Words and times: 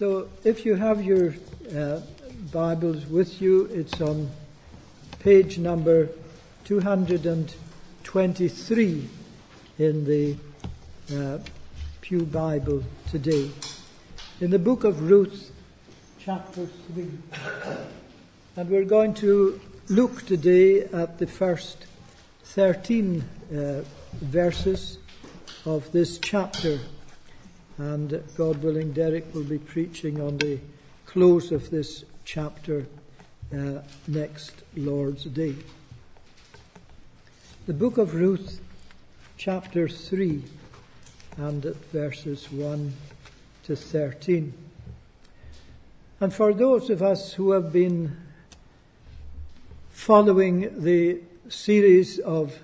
So 0.00 0.28
if 0.44 0.64
you 0.64 0.76
have 0.76 1.04
your 1.04 1.34
uh, 1.76 2.00
Bibles 2.50 3.04
with 3.04 3.42
you, 3.42 3.66
it's 3.66 4.00
on 4.00 4.30
page 5.18 5.58
number 5.58 6.08
223 6.64 9.08
in 9.78 10.04
the 10.06 10.36
uh, 11.14 11.36
Pew 12.00 12.22
Bible 12.22 12.82
today. 13.10 13.50
In 14.40 14.50
the 14.50 14.58
book 14.58 14.84
of 14.84 15.10
Ruth, 15.10 15.52
chapter 16.18 16.64
3. 16.94 17.06
And 18.56 18.70
we're 18.70 18.86
going 18.86 19.12
to 19.16 19.60
look 19.90 20.24
today 20.24 20.84
at 20.84 21.18
the 21.18 21.26
first 21.26 21.84
13 22.44 23.22
uh, 23.22 23.82
verses 24.22 24.96
of 25.66 25.92
this 25.92 26.18
chapter. 26.18 26.80
And 27.80 28.22
God 28.36 28.62
willing, 28.62 28.92
Derek 28.92 29.32
will 29.32 29.42
be 29.42 29.56
preaching 29.56 30.20
on 30.20 30.36
the 30.36 30.58
close 31.06 31.50
of 31.50 31.70
this 31.70 32.04
chapter 32.26 32.84
uh, 33.54 33.78
next 34.06 34.52
Lord's 34.76 35.24
Day. 35.24 35.54
The 37.66 37.72
book 37.72 37.96
of 37.96 38.14
Ruth, 38.14 38.60
chapter 39.38 39.88
3, 39.88 40.42
and 41.38 41.64
at 41.64 41.76
verses 41.86 42.52
1 42.52 42.92
to 43.62 43.76
13. 43.76 44.52
And 46.20 46.34
for 46.34 46.52
those 46.52 46.90
of 46.90 47.00
us 47.00 47.32
who 47.32 47.52
have 47.52 47.72
been 47.72 48.14
following 49.88 50.84
the 50.84 51.22
series 51.48 52.18
of 52.18 52.58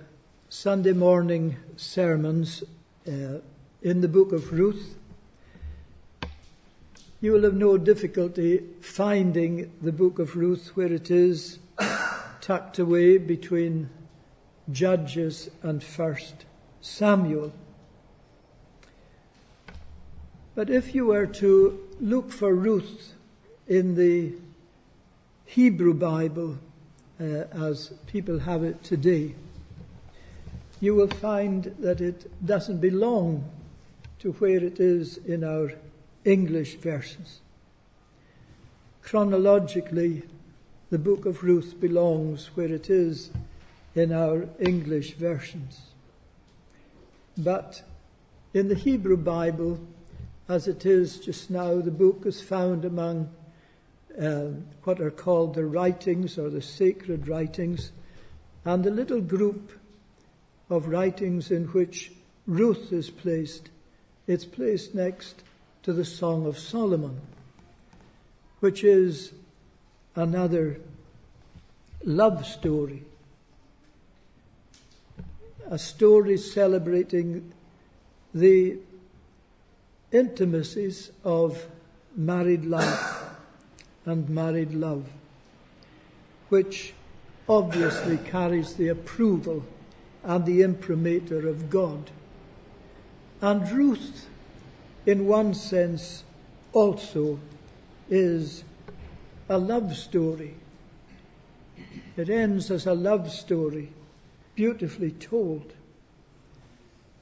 Sunday 0.50 0.92
morning 0.92 1.56
sermons 1.78 2.62
uh, 3.08 3.38
in 3.80 4.02
the 4.02 4.08
book 4.08 4.32
of 4.32 4.52
Ruth, 4.52 4.92
you 7.20 7.32
will 7.32 7.44
have 7.44 7.54
no 7.54 7.78
difficulty 7.78 8.62
finding 8.80 9.72
the 9.80 9.92
book 9.92 10.18
of 10.18 10.36
Ruth 10.36 10.72
where 10.74 10.92
it 10.92 11.10
is 11.10 11.58
tucked 12.40 12.78
away 12.78 13.16
between 13.16 13.88
Judges 14.70 15.48
and 15.62 15.82
First 15.82 16.44
Samuel. 16.80 17.52
But 20.54 20.68
if 20.68 20.94
you 20.94 21.06
were 21.06 21.26
to 21.26 21.78
look 22.00 22.30
for 22.30 22.54
Ruth 22.54 23.14
in 23.66 23.94
the 23.94 24.34
Hebrew 25.46 25.94
Bible, 25.94 26.58
uh, 27.18 27.44
as 27.50 27.94
people 28.06 28.40
have 28.40 28.62
it 28.62 28.82
today, 28.84 29.34
you 30.80 30.94
will 30.94 31.08
find 31.08 31.74
that 31.78 32.02
it 32.02 32.30
doesn't 32.44 32.80
belong 32.80 33.50
to 34.18 34.32
where 34.32 34.62
it 34.62 34.80
is 34.80 35.16
in 35.18 35.42
our 35.42 35.72
English 36.26 36.74
versions. 36.74 37.40
Chronologically, 39.02 40.24
the 40.90 40.98
book 40.98 41.24
of 41.24 41.44
Ruth 41.44 41.80
belongs 41.80 42.50
where 42.56 42.72
it 42.72 42.90
is 42.90 43.30
in 43.94 44.12
our 44.12 44.48
English 44.58 45.14
versions. 45.14 45.80
But 47.38 47.82
in 48.52 48.68
the 48.68 48.74
Hebrew 48.74 49.16
Bible, 49.16 49.78
as 50.48 50.66
it 50.66 50.84
is 50.84 51.20
just 51.20 51.48
now, 51.48 51.80
the 51.80 51.92
book 51.92 52.22
is 52.26 52.42
found 52.42 52.84
among 52.84 53.30
uh, 54.20 54.46
what 54.82 55.00
are 55.00 55.10
called 55.10 55.54
the 55.54 55.64
writings 55.64 56.38
or 56.38 56.50
the 56.50 56.62
sacred 56.62 57.28
writings, 57.28 57.92
and 58.64 58.82
the 58.82 58.90
little 58.90 59.20
group 59.20 59.78
of 60.68 60.88
writings 60.88 61.52
in 61.52 61.66
which 61.66 62.10
Ruth 62.46 62.92
is 62.92 63.10
placed. 63.10 63.70
It's 64.26 64.44
placed 64.44 64.92
next 64.92 65.44
to 65.86 65.92
the 65.92 66.04
Song 66.04 66.46
of 66.46 66.58
Solomon, 66.58 67.20
which 68.58 68.82
is 68.82 69.30
another 70.16 70.80
love 72.02 72.44
story. 72.44 73.04
A 75.70 75.78
story 75.78 76.38
celebrating 76.38 77.52
the 78.34 78.78
intimacies 80.10 81.12
of 81.22 81.68
married 82.16 82.64
life 82.64 83.22
and 84.06 84.28
married 84.28 84.74
love, 84.74 85.08
which 86.48 86.94
obviously 87.48 88.18
carries 88.18 88.74
the 88.74 88.88
approval 88.88 89.64
and 90.24 90.44
the 90.46 90.62
imprimatur 90.62 91.46
of 91.46 91.70
God. 91.70 92.10
And 93.40 93.70
Ruth 93.70 94.26
in 95.06 95.26
one 95.26 95.54
sense, 95.54 96.24
also 96.72 97.38
is 98.10 98.64
a 99.48 99.56
love 99.56 99.96
story. 99.96 100.56
It 102.16 102.28
ends 102.28 102.70
as 102.70 102.86
a 102.86 102.94
love 102.94 103.30
story, 103.30 103.92
beautifully 104.56 105.12
told. 105.12 105.74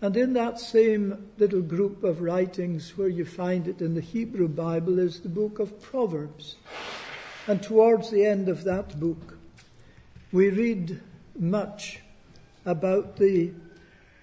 And 0.01 0.17
in 0.17 0.33
that 0.33 0.59
same 0.59 1.31
little 1.39 1.63
group 1.63 2.03
of 2.03 2.23
writings 2.23 2.97
where 2.97 3.09
you 3.09 3.25
find 3.25 3.69
it 3.69 3.81
in 3.81 3.95
the 3.95 4.01
Hebrew 4.01 4.49
Bible 4.49 4.99
is 4.99 5.21
the 5.21 5.29
book 5.29 5.59
of 5.59 5.81
Proverbs. 5.83 6.57
And 7.47 7.63
towards 7.63 8.11
the 8.11 8.25
end 8.25 8.49
of 8.49 8.65
that 8.65 8.99
book, 8.99 9.37
we 10.33 10.49
read 10.49 11.01
much 11.39 12.01
about 12.65 13.19
the 13.19 13.53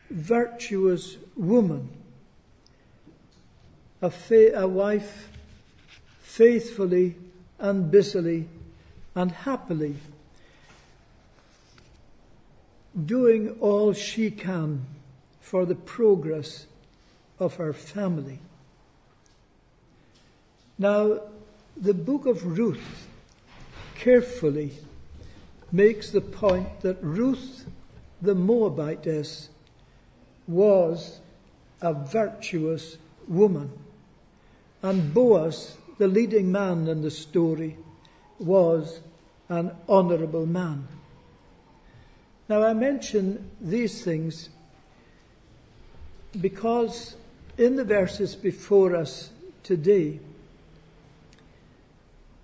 virtuous 0.10 1.18
woman 1.36 1.90
a, 4.02 4.10
fa- 4.10 4.54
a 4.56 4.68
wife 4.68 5.30
faithfully 6.22 7.16
and 7.60 7.92
busily 7.92 8.48
and 9.16 9.32
happily 9.32 9.96
doing 13.06 13.56
all 13.60 13.94
she 13.94 14.32
can 14.32 14.86
for 15.40 15.66
the 15.66 15.76
progress 15.76 16.66
of 17.40 17.56
her 17.56 17.74
family. 17.74 18.40
Now, 20.78 21.22
the 21.78 21.94
book 21.94 22.26
of 22.26 22.58
Ruth 22.58 23.08
carefully 23.96 24.74
makes 25.72 26.10
the 26.10 26.22
point 26.22 26.82
that 26.82 26.98
Ruth 27.02 27.66
the 28.22 28.36
Moabitess 28.36 29.50
was 30.48 31.20
a 31.82 31.94
virtuous 31.94 32.98
woman. 33.28 33.72
And 34.84 35.14
Boaz, 35.14 35.78
the 35.98 36.08
leading 36.08 36.52
man 36.52 36.88
in 36.88 37.02
the 37.02 37.12
story, 37.12 37.78
was 38.40 39.02
an 39.50 39.72
honourable 39.88 40.46
man. 40.46 40.88
Now, 42.50 42.64
I 42.64 42.74
mention 42.74 43.52
these 43.62 44.04
things 44.04 44.50
because 46.40 47.16
in 47.58 47.76
the 47.76 47.84
verses 47.84 48.36
before 48.36 48.96
us 48.96 49.30
today, 49.64 50.20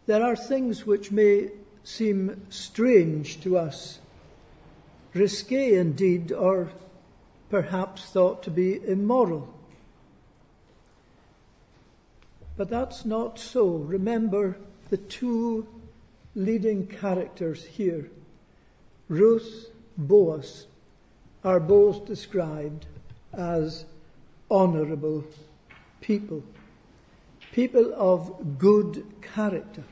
there 0.06 0.24
are 0.24 0.36
things 0.36 0.86
which 0.86 1.12
may 1.12 1.50
seem 1.84 2.46
strange 2.50 3.42
to 3.42 3.58
us, 3.58 4.00
risque 5.14 5.76
indeed, 5.76 6.32
or 6.32 6.72
perhaps 7.50 8.06
thought 8.10 8.44
to 8.44 8.52
be 8.52 8.82
immoral. 8.86 9.54
But 12.58 12.70
that's 12.70 13.06
not 13.06 13.38
so. 13.38 13.68
Remember 13.68 14.58
the 14.90 14.98
two 14.98 15.68
leading 16.36 16.88
characters 16.88 17.64
here, 17.64 18.10
Ruth, 19.08 19.70
Boaz, 19.96 20.66
are 21.44 21.60
both 21.60 22.06
described 22.06 22.88
as 23.32 23.86
honourable 24.50 25.24
people, 26.02 26.44
people 27.52 27.94
of 27.96 28.58
good 28.58 29.06
character. 29.22 29.84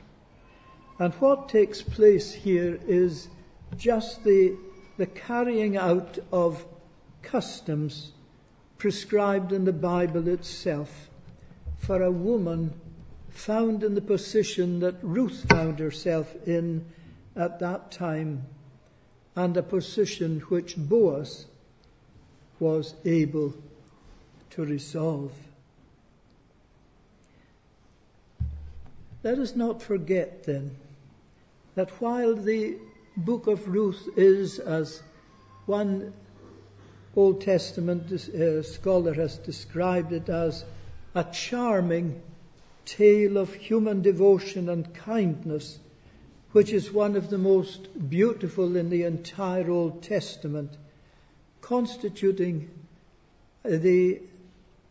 And 0.98 1.14
what 1.14 1.48
takes 1.48 1.82
place 1.82 2.32
here 2.32 2.80
is 2.86 3.28
just 3.76 4.24
the, 4.24 4.56
the 4.96 5.06
carrying 5.06 5.76
out 5.76 6.18
of 6.32 6.64
customs 7.22 8.12
prescribed 8.78 9.52
in 9.52 9.64
the 9.64 9.72
Bible 9.72 10.26
itself 10.28 11.10
for 11.78 12.02
a 12.02 12.10
woman 12.10 12.72
found 13.30 13.82
in 13.82 13.94
the 13.94 14.00
position 14.00 14.80
that 14.80 14.96
Ruth 15.02 15.44
found 15.48 15.78
herself 15.78 16.34
in 16.46 16.84
at 17.36 17.58
that 17.60 17.92
time, 17.92 18.46
and 19.34 19.56
a 19.56 19.62
position 19.62 20.40
which 20.48 20.76
Boaz 20.76 21.46
was 22.58 22.94
able 23.04 23.54
to 24.50 24.64
resolve. 24.64 25.32
Let 29.22 29.38
us 29.38 29.54
not 29.54 29.82
forget 29.82 30.44
then 30.44 30.76
that 31.74 31.90
while 32.00 32.34
the 32.34 32.78
book 33.16 33.46
of 33.46 33.68
Ruth 33.68 34.08
is, 34.16 34.58
as 34.58 35.02
one 35.66 36.14
Old 37.14 37.40
Testament 37.40 38.10
uh, 38.12 38.62
scholar 38.62 39.14
has 39.14 39.36
described 39.36 40.12
it 40.12 40.28
as, 40.28 40.64
a 41.16 41.24
charming 41.32 42.20
tale 42.84 43.38
of 43.38 43.54
human 43.54 44.02
devotion 44.02 44.68
and 44.68 44.94
kindness, 44.94 45.78
which 46.52 46.72
is 46.72 46.92
one 46.92 47.16
of 47.16 47.30
the 47.30 47.38
most 47.38 48.08
beautiful 48.10 48.76
in 48.76 48.90
the 48.90 49.02
entire 49.02 49.70
Old 49.70 50.02
Testament, 50.02 50.76
constituting 51.62 52.70
the 53.64 54.20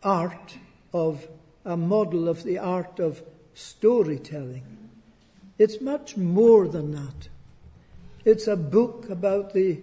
art 0.02 0.58
of 0.92 1.28
a 1.64 1.76
model 1.76 2.28
of 2.28 2.42
the 2.42 2.58
art 2.58 2.98
of 2.98 3.22
storytelling. 3.54 4.64
It's 5.58 5.80
much 5.80 6.16
more 6.16 6.66
than 6.66 6.90
that. 6.90 7.28
It's 8.24 8.48
a 8.48 8.56
book 8.56 9.08
about 9.08 9.54
the 9.54 9.80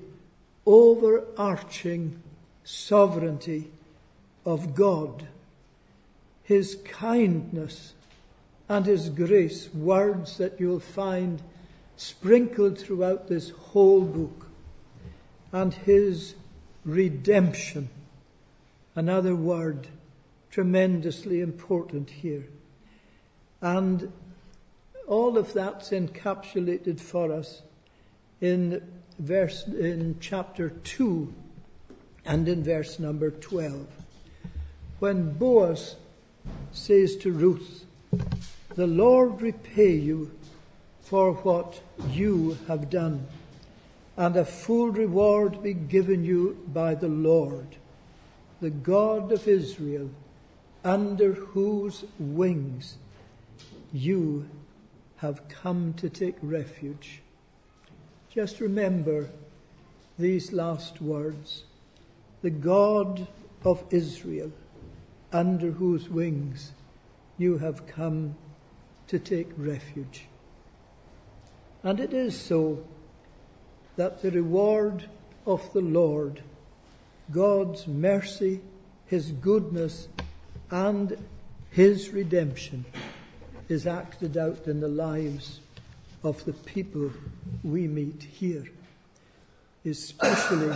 overarching 0.65 2.21
sovereignty 2.63 3.71
of 4.45 4.75
God, 4.75 5.27
His 6.43 6.77
kindness 6.85 7.93
and 8.69 8.85
His 8.85 9.09
grace, 9.09 9.73
words 9.73 10.37
that 10.37 10.59
you'll 10.59 10.79
find 10.79 11.41
sprinkled 11.95 12.79
throughout 12.79 13.27
this 13.27 13.49
whole 13.49 14.01
book, 14.01 14.47
and 15.51 15.73
His 15.73 16.35
redemption, 16.85 17.89
another 18.95 19.35
word 19.35 19.87
tremendously 20.51 21.41
important 21.41 22.09
here. 22.09 22.45
And 23.61 24.11
all 25.07 25.37
of 25.37 25.53
that's 25.53 25.89
encapsulated 25.89 26.99
for 26.99 27.31
us 27.31 27.61
in 28.41 28.81
verse 29.19 29.67
in 29.67 30.17
chapter 30.19 30.69
2 30.69 31.33
and 32.25 32.47
in 32.47 32.63
verse 32.63 32.99
number 32.99 33.31
12 33.31 33.87
when 34.99 35.33
Boaz 35.33 35.95
says 36.71 37.15
to 37.17 37.31
Ruth 37.31 37.85
the 38.75 38.87
Lord 38.87 39.41
repay 39.41 39.95
you 39.95 40.31
for 41.01 41.33
what 41.33 41.81
you 42.09 42.57
have 42.67 42.89
done 42.89 43.27
and 44.17 44.35
a 44.35 44.45
full 44.45 44.89
reward 44.89 45.61
be 45.61 45.73
given 45.73 46.23
you 46.23 46.63
by 46.67 46.95
the 46.95 47.07
Lord 47.07 47.77
the 48.61 48.69
God 48.69 49.31
of 49.31 49.47
Israel 49.47 50.09
under 50.83 51.33
whose 51.33 52.05
wings 52.17 52.97
you 53.91 54.49
have 55.17 55.47
come 55.47 55.93
to 55.93 56.09
take 56.09 56.35
refuge. 56.41 57.21
Just 58.29 58.59
remember 58.59 59.29
these 60.17 60.51
last 60.51 61.01
words. 61.01 61.63
The 62.41 62.49
God 62.49 63.27
of 63.63 63.83
Israel, 63.89 64.51
under 65.33 65.71
whose 65.71 66.07
wings 66.07 66.71
you 67.37 67.57
have 67.57 67.87
come 67.87 68.35
to 69.07 69.17
take 69.17 69.49
refuge. 69.57 70.27
And 71.81 71.99
it 71.99 72.13
is 72.13 72.39
so 72.39 72.85
that 73.97 74.21
the 74.21 74.31
reward 74.31 75.09
of 75.45 75.73
the 75.73 75.81
Lord, 75.81 76.41
God's 77.31 77.87
mercy, 77.87 78.61
His 79.07 79.31
goodness, 79.31 80.07
and 80.71 81.17
His 81.71 82.11
redemption 82.11 82.85
is 83.67 83.87
acted 83.87 84.37
out 84.37 84.67
in 84.67 84.79
the 84.79 84.87
lives 84.87 85.59
of 86.23 86.45
the 86.45 86.53
people 86.53 87.11
we 87.63 87.87
meet 87.87 88.23
here, 88.23 88.65
especially 89.83 90.75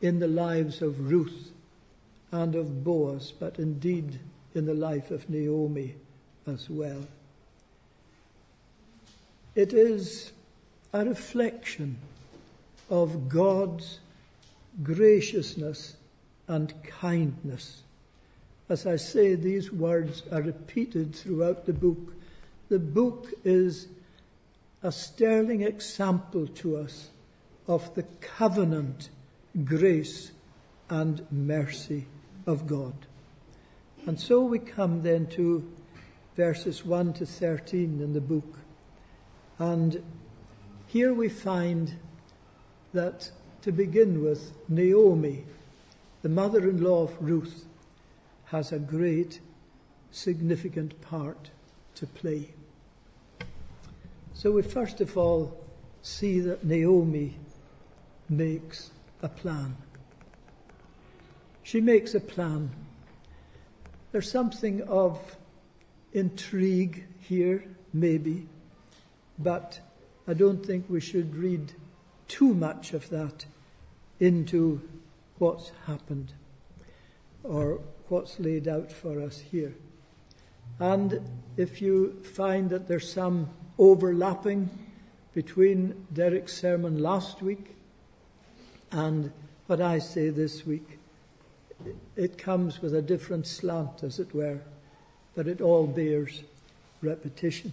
in 0.00 0.20
the 0.20 0.28
lives 0.28 0.80
of 0.80 1.10
Ruth 1.10 1.53
and 2.34 2.54
of 2.54 2.84
Boaz, 2.84 3.32
but 3.38 3.58
indeed 3.58 4.18
in 4.54 4.66
the 4.66 4.74
life 4.74 5.10
of 5.10 5.28
Naomi 5.30 5.94
as 6.46 6.68
well. 6.68 7.06
It 9.54 9.72
is 9.72 10.32
a 10.92 11.04
reflection 11.04 11.98
of 12.90 13.28
God's 13.28 14.00
graciousness 14.82 15.96
and 16.48 16.74
kindness 16.82 17.84
as 18.68 18.86
I 18.86 18.96
say, 18.96 19.34
these 19.34 19.70
words 19.70 20.22
are 20.32 20.40
repeated 20.40 21.14
throughout 21.14 21.66
the 21.66 21.72
book. 21.72 22.14
The 22.70 22.78
book 22.78 23.28
is 23.44 23.88
a 24.82 24.90
sterling 24.90 25.62
example 25.62 26.46
to 26.46 26.78
us 26.78 27.10
of 27.66 27.94
the 27.94 28.04
covenant 28.20 29.10
grace 29.64 30.32
and 30.88 31.26
mercy 31.30 32.06
of 32.46 32.66
God. 32.66 32.94
And 34.06 34.20
so 34.20 34.42
we 34.42 34.58
come 34.58 35.02
then 35.02 35.26
to 35.28 35.70
verses 36.36 36.84
1 36.84 37.14
to 37.14 37.26
13 37.26 38.00
in 38.02 38.12
the 38.12 38.20
book. 38.20 38.58
And 39.58 40.02
here 40.86 41.14
we 41.14 41.28
find 41.28 41.96
that, 42.92 43.30
to 43.62 43.72
begin 43.72 44.22
with, 44.22 44.52
Naomi, 44.68 45.44
the 46.22 46.28
mother 46.28 46.68
in 46.68 46.82
law 46.82 47.04
of 47.04 47.16
Ruth, 47.20 47.64
has 48.46 48.72
a 48.72 48.78
great, 48.78 49.40
significant 50.10 51.00
part 51.00 51.50
to 51.94 52.06
play. 52.06 52.50
So 54.34 54.52
we 54.52 54.62
first 54.62 55.00
of 55.00 55.16
all 55.16 55.64
see 56.02 56.40
that 56.40 56.64
Naomi 56.64 57.36
makes 58.28 58.90
a 59.22 59.28
plan. 59.28 59.76
She 61.64 61.80
makes 61.80 62.14
a 62.14 62.20
plan. 62.20 62.70
There's 64.12 64.30
something 64.30 64.82
of 64.82 65.18
intrigue 66.12 67.04
here, 67.20 67.64
maybe, 67.92 68.46
but 69.38 69.80
I 70.28 70.34
don't 70.34 70.64
think 70.64 70.84
we 70.88 71.00
should 71.00 71.34
read 71.34 71.72
too 72.28 72.52
much 72.52 72.92
of 72.92 73.08
that 73.08 73.46
into 74.20 74.82
what's 75.38 75.72
happened 75.86 76.34
or 77.42 77.80
what's 78.08 78.38
laid 78.38 78.68
out 78.68 78.92
for 78.92 79.20
us 79.20 79.40
here. 79.40 79.74
And 80.78 81.26
if 81.56 81.80
you 81.80 82.22
find 82.34 82.68
that 82.70 82.88
there's 82.88 83.10
some 83.10 83.48
overlapping 83.78 84.68
between 85.32 86.06
Derek's 86.12 86.52
sermon 86.52 86.98
last 86.98 87.40
week 87.40 87.74
and 88.92 89.32
what 89.66 89.80
I 89.80 89.98
say 89.98 90.28
this 90.28 90.66
week, 90.66 90.98
it 92.16 92.38
comes 92.38 92.80
with 92.80 92.94
a 92.94 93.02
different 93.02 93.46
slant, 93.46 94.02
as 94.02 94.18
it 94.18 94.34
were, 94.34 94.60
but 95.34 95.46
it 95.46 95.60
all 95.60 95.86
bears 95.86 96.42
repetition. 97.02 97.72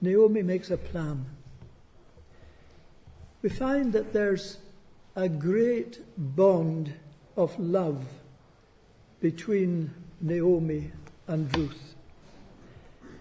Naomi 0.00 0.42
makes 0.42 0.70
a 0.70 0.76
plan. 0.76 1.26
We 3.42 3.48
find 3.48 3.92
that 3.92 4.12
there's 4.12 4.58
a 5.16 5.28
great 5.28 6.00
bond 6.16 6.94
of 7.36 7.58
love 7.58 8.04
between 9.20 9.92
Naomi 10.20 10.90
and 11.26 11.54
Ruth. 11.56 11.94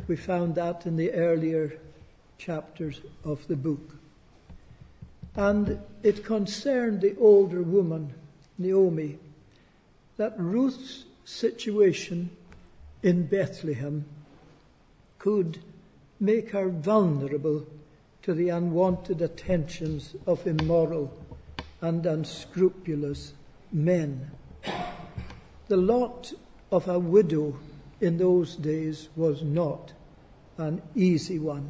We 0.08 0.16
found 0.16 0.56
that 0.56 0.86
in 0.86 0.96
the 0.96 1.12
earlier 1.12 1.80
chapters 2.38 3.02
of 3.24 3.48
the 3.48 3.56
book. 3.56 3.96
And 5.36 5.80
it 6.04 6.26
concerned 6.26 7.02
the 7.02 7.16
older 7.18 7.62
woman, 7.62 8.14
Naomi, 8.60 9.18
that 10.18 10.38
Ruth's 10.38 11.06
situation 11.24 12.30
in 13.02 13.26
Bethlehem 13.26 14.06
could 15.18 15.60
make 16.20 16.52
her 16.52 16.70
vulnerable 16.70 17.66
to 18.22 18.34
the 18.34 18.50
unwanted 18.50 19.22
attentions 19.22 20.16
of 20.28 20.46
immoral 20.46 21.18
and 21.82 22.06
unscrupulous 22.06 23.34
men. 23.72 24.32
The 25.68 25.78
lot 25.78 26.34
of 26.72 26.88
a 26.88 27.00
widow 27.00 27.58
in 28.02 28.18
those 28.18 28.56
days 28.56 29.10
was 29.16 29.42
not 29.42 29.94
an 30.58 30.82
easy 30.96 31.40
one. 31.40 31.70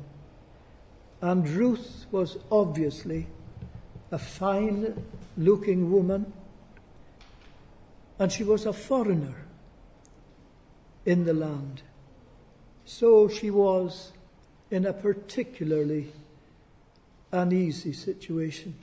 And 1.22 1.48
Ruth 1.48 2.06
was 2.12 2.38
obviously 2.52 3.28
a 4.12 4.18
fine 4.18 5.06
looking 5.38 5.92
woman, 5.92 6.34
and 8.20 8.32
she 8.32 8.44
was 8.44 8.66
a 8.66 8.74
foreigner 8.74 9.46
in 11.06 11.24
the 11.24 11.34
land. 11.34 11.82
So 12.86 13.30
she 13.30 13.50
was 13.50 14.12
in 14.70 14.86
a 14.86 14.94
particularly 14.94 16.12
uneasy 17.32 17.94
situation. 17.94 18.76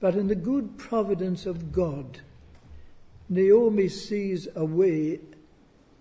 But 0.00 0.16
in 0.16 0.26
the 0.26 0.34
good 0.34 0.78
providence 0.78 1.46
of 1.46 1.70
God, 1.70 2.20
Naomi 3.28 3.88
sees 3.88 4.48
a 4.56 4.64
way 4.64 5.20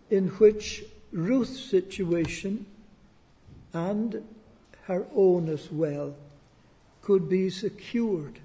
in 0.10 0.30
which 0.30 0.84
Ruth's 1.12 1.60
situation 1.60 2.66
and 3.74 4.24
her 4.84 5.06
own 5.14 5.50
as 5.50 5.72
well 5.72 6.16
could 7.02 7.30
be 7.30 7.50
secured 7.50 8.40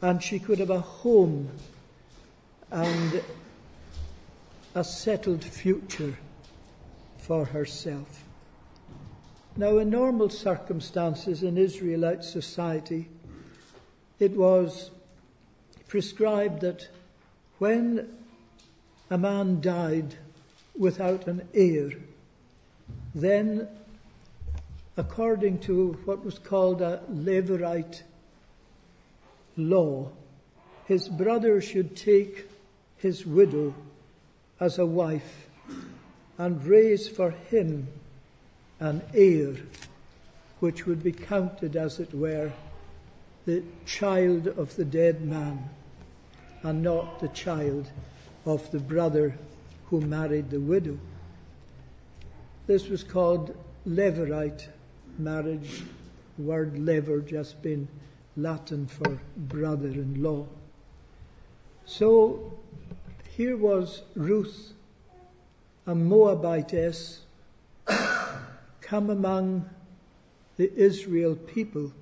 and 0.00 0.22
she 0.22 0.38
could 0.38 0.58
have 0.58 0.70
a 0.70 0.80
home 0.80 1.48
and 2.72 3.22
a 4.74 4.82
settled 4.82 5.44
future 5.44 6.18
for 7.18 7.44
herself. 7.44 8.24
Now, 9.56 9.76
in 9.76 9.90
normal 9.90 10.30
circumstances 10.30 11.42
in 11.42 11.58
Israelite 11.58 12.24
society, 12.24 13.10
it 14.18 14.32
was 14.32 14.90
prescribed 15.86 16.62
that 16.62 16.88
when 17.58 18.08
a 19.10 19.18
man 19.18 19.60
died 19.60 20.16
without 20.74 21.26
an 21.26 21.46
heir, 21.52 21.90
then, 23.14 23.68
according 24.96 25.58
to 25.58 25.92
what 26.06 26.24
was 26.24 26.38
called 26.38 26.80
a 26.80 27.02
Levirate 27.12 28.00
law, 29.58 30.10
his 30.86 31.10
brother 31.10 31.60
should 31.60 31.94
take 31.94 32.46
his 33.02 33.26
widow 33.26 33.74
as 34.60 34.78
a 34.78 34.86
wife 34.86 35.48
and 36.38 36.64
raise 36.64 37.08
for 37.08 37.32
him 37.32 37.88
an 38.78 39.02
heir, 39.12 39.56
which 40.60 40.86
would 40.86 41.02
be 41.02 41.10
counted, 41.10 41.74
as 41.74 41.98
it 41.98 42.14
were, 42.14 42.52
the 43.44 43.60
child 43.84 44.46
of 44.46 44.76
the 44.76 44.84
dead 44.84 45.20
man 45.20 45.68
and 46.62 46.80
not 46.80 47.18
the 47.18 47.28
child 47.28 47.90
of 48.46 48.70
the 48.70 48.78
brother 48.78 49.36
who 49.86 50.00
married 50.00 50.50
the 50.50 50.60
widow. 50.60 50.96
This 52.68 52.88
was 52.88 53.02
called 53.02 53.56
Levirate 53.84 54.68
marriage, 55.18 55.82
the 56.38 56.44
word 56.44 56.74
levir 56.74 57.26
just 57.26 57.60
being 57.62 57.88
Latin 58.36 58.86
for 58.86 59.20
brother 59.36 59.88
in 59.88 60.22
law. 60.22 60.46
So 61.84 62.61
here 63.42 63.56
was 63.56 64.02
Ruth, 64.14 64.72
a 65.84 65.96
Moabitess, 65.96 67.22
come 68.80 69.10
among 69.10 69.68
the 70.56 70.72
Israel 70.76 71.34
people, 71.34 71.92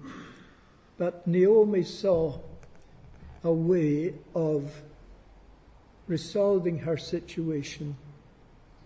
but 0.99 1.27
Naomi 1.27 1.83
saw 1.83 2.41
a 3.43 3.51
way 3.51 4.13
of 4.35 4.83
resolving 6.07 6.81
her 6.81 6.99
situation 6.99 7.97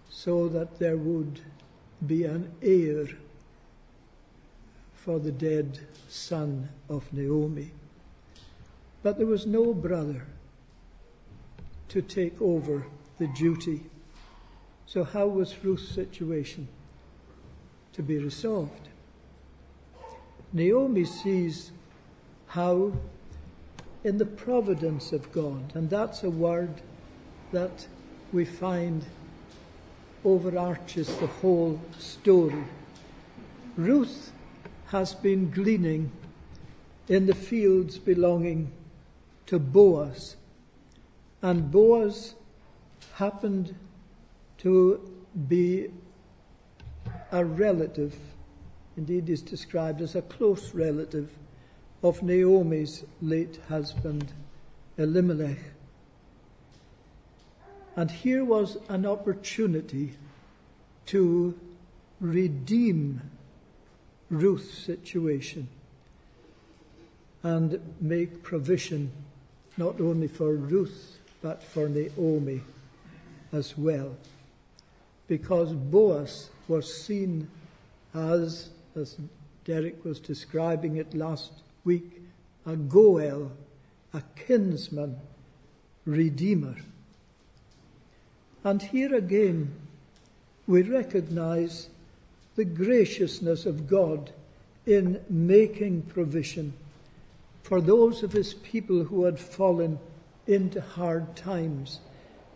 so 0.08 0.48
that 0.48 0.78
there 0.78 0.96
would 0.96 1.40
be 2.06 2.22
an 2.22 2.52
heir 2.62 3.08
for 4.94 5.18
the 5.18 5.32
dead 5.32 5.80
son 6.08 6.68
of 6.88 7.12
Naomi. 7.12 7.72
But 9.02 9.18
there 9.18 9.26
was 9.26 9.44
no 9.44 9.74
brother 9.74 10.24
to 11.94 12.02
take 12.02 12.42
over 12.42 12.84
the 13.20 13.28
duty. 13.28 13.80
So, 14.84 15.04
how 15.04 15.28
was 15.28 15.54
Ruth's 15.62 15.88
situation 15.88 16.66
to 17.92 18.02
be 18.02 18.18
resolved? 18.18 18.88
Naomi 20.52 21.04
sees 21.04 21.70
how, 22.48 22.94
in 24.02 24.18
the 24.18 24.26
providence 24.26 25.12
of 25.12 25.30
God, 25.30 25.70
and 25.76 25.88
that's 25.88 26.24
a 26.24 26.30
word 26.30 26.82
that 27.52 27.86
we 28.32 28.44
find 28.44 29.04
overarches 30.24 31.06
the 31.18 31.28
whole 31.28 31.80
story. 32.00 32.64
Ruth 33.76 34.32
has 34.86 35.14
been 35.14 35.48
gleaning 35.48 36.10
in 37.06 37.26
the 37.26 37.36
fields 37.36 37.98
belonging 37.98 38.72
to 39.46 39.60
Boaz, 39.60 40.34
and 41.44 41.70
Boaz 41.70 42.34
happened 43.16 43.74
to 44.56 44.98
be 45.46 45.90
a 47.30 47.44
relative, 47.44 48.16
indeed, 48.96 49.28
is 49.28 49.42
described 49.42 50.00
as 50.00 50.14
a 50.14 50.22
close 50.22 50.72
relative 50.72 51.28
of 52.02 52.22
Naomi's 52.22 53.04
late 53.20 53.58
husband, 53.68 54.32
Elimelech. 54.96 55.58
And 57.94 58.10
here 58.10 58.42
was 58.42 58.78
an 58.88 59.04
opportunity 59.04 60.14
to 61.06 61.60
redeem 62.22 63.20
Ruth's 64.30 64.78
situation 64.78 65.68
and 67.42 67.96
make 68.00 68.42
provision 68.42 69.12
not 69.76 70.00
only 70.00 70.28
for 70.28 70.54
Ruth 70.54 71.13
but 71.44 71.62
for 71.62 71.90
Naomi 71.90 72.62
as 73.52 73.76
well. 73.76 74.16
Because 75.28 75.74
Boaz 75.74 76.48
was 76.68 77.04
seen 77.04 77.50
as, 78.14 78.70
as 78.96 79.18
Derek 79.66 80.02
was 80.06 80.20
describing 80.20 80.96
it 80.96 81.12
last 81.12 81.52
week, 81.84 82.22
a 82.64 82.76
Goel, 82.76 83.52
a 84.14 84.22
kinsman, 84.36 85.16
redeemer. 86.06 86.76
And 88.64 88.80
here 88.80 89.14
again, 89.14 89.70
we 90.66 90.80
recognize 90.80 91.90
the 92.56 92.64
graciousness 92.64 93.66
of 93.66 93.86
God 93.86 94.30
in 94.86 95.22
making 95.28 96.02
provision 96.04 96.72
for 97.62 97.82
those 97.82 98.22
of 98.22 98.32
his 98.32 98.54
people 98.54 99.04
who 99.04 99.24
had 99.24 99.38
fallen 99.38 99.98
into 100.46 100.80
hard 100.80 101.36
times. 101.36 102.00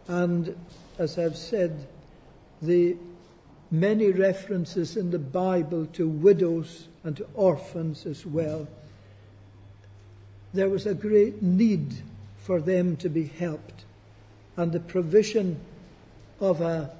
And 0.07 0.57
as 0.99 1.19
I've 1.19 1.37
said, 1.37 1.87
the 2.61 2.97
many 3.71 4.11
references 4.11 4.97
in 4.97 5.11
the 5.11 5.19
Bible 5.19 5.87
to 5.93 6.09
widows 6.09 6.89
and 7.05 7.17
to 7.17 7.27
orphans 7.35 8.07
as 8.07 8.25
well. 8.25 8.67
There 10.55 10.69
was 10.69 10.87
a 10.87 10.95
great 10.95 11.43
need 11.43 11.95
for 12.43 12.61
them 12.61 12.97
to 12.97 13.09
be 13.11 13.27
helped, 13.27 13.85
and 14.57 14.73
the 14.73 14.81
provision 14.81 15.61
of 16.41 16.61
a 16.63 16.91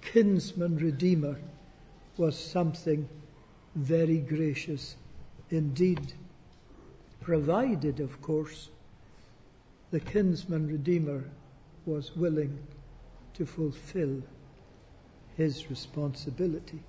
kinsman 0.00 0.78
redeemer 0.78 1.36
was 2.16 2.38
something 2.38 3.08
very 3.74 4.18
gracious 4.18 4.96
indeed. 5.50 6.14
Provided, 7.20 8.00
of 8.00 8.22
course, 8.22 8.70
the 9.94 10.00
kinsman 10.00 10.66
redeemer 10.66 11.22
was 11.86 12.16
willing 12.16 12.58
to 13.32 13.46
fulfill 13.46 14.20
his 15.36 15.70
responsibility. 15.70 16.82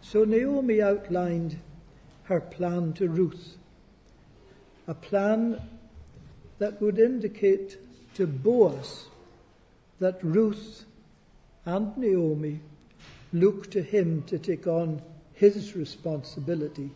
So 0.00 0.24
Naomi 0.24 0.80
outlined 0.80 1.58
her 2.22 2.40
plan 2.40 2.94
to 2.94 3.06
Ruth, 3.06 3.58
a 4.88 4.94
plan 4.94 5.60
that 6.58 6.80
would 6.80 6.98
indicate 6.98 7.76
to 8.14 8.26
Boaz 8.26 9.08
that 10.00 10.18
Ruth 10.24 10.86
and 11.66 11.94
Naomi 11.98 12.60
look 13.34 13.70
to 13.72 13.82
him 13.82 14.22
to 14.28 14.38
take 14.38 14.66
on 14.66 15.02
his 15.34 15.76
responsibility 15.76 16.92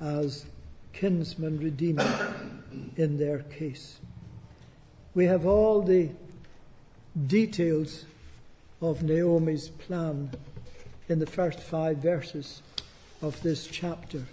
as 0.00 0.46
kinsman 0.92 1.58
redeemer 1.58 2.32
in 2.96 3.18
their 3.18 3.40
case. 3.40 3.98
We 5.12 5.24
have 5.24 5.44
all 5.44 5.82
the 5.82 6.10
details 7.26 8.04
of 8.80 9.02
Naomi's 9.02 9.68
plan 9.68 10.30
in 11.08 11.18
the 11.18 11.26
first 11.26 11.58
five 11.58 11.96
verses 11.98 12.62
of 13.20 13.42
this 13.42 13.66
chapter. 13.66 14.26